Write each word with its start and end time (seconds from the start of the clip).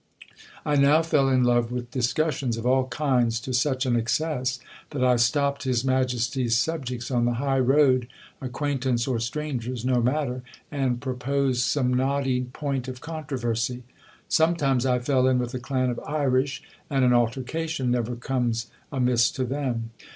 I 0.65 0.77
now 0.77 1.03
fell 1.03 1.29
in 1.29 1.43
love 1.43 1.71
with 1.71 1.91
discussions 1.91 2.57
of 2.57 2.65
all 2.65 2.87
kinds 2.87 3.39
to 3.41 3.53
such 3.53 3.85
an 3.85 3.95
excess, 3.95 4.59
that 4.89 5.03
I 5.03 5.15
stopped 5.15 5.63
his 5.63 5.85
Majesty's 5.85 6.57
subjects 6.57 7.11
on 7.11 7.25
the 7.25 7.33
high 7.35 7.59
road, 7.59 8.07
acquaintance 8.41 9.05
or 9.07 9.19
strangers, 9.19 9.85
no 9.85 10.01
matter! 10.01 10.41
and 10.71 10.99
proposed 10.99 11.61
some 11.61 11.93
knotty 11.93 12.45
point 12.45 12.87
of 12.87 12.99
controversy. 12.99 13.83
Sometimes 14.27 14.87
I 14.87 14.97
fell 14.97 15.27
in 15.27 15.37
with 15.37 15.53
a 15.53 15.59
clan 15.59 15.91
of 15.91 15.99
Irish, 15.99 16.63
and 16.89 17.05
an 17.05 17.13
altercation 17.13 17.91
never 17.91 18.15
comes 18.15 18.71
amiss 18.91 19.29
to 19.33 19.45
them 19.45 19.91